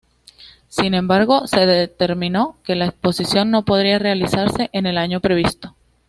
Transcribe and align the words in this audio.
Sin 0.67 0.95
embargo, 0.95 1.45
se 1.45 1.67
determinó 1.67 2.57
que 2.63 2.73
la 2.75 2.85
exposición 2.87 3.51
no 3.51 3.65
podría 3.65 3.99
realizarse 3.99 4.71
en 4.73 4.87
el 4.87 4.97
año 4.97 5.19
previsto. 5.19 5.75